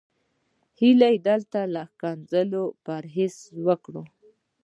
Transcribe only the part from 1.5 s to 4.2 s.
له ښکنځلو پرهېز وکړو.